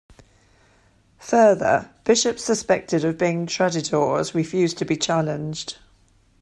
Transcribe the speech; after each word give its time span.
Further, 1.19 1.91
bishops 2.05 2.43
suspected 2.43 3.05
of 3.05 3.19
being 3.19 3.45
traditores 3.45 4.33
refused 4.33 4.79
to 4.79 4.85
be 4.85 4.97
challenged. 4.97 5.77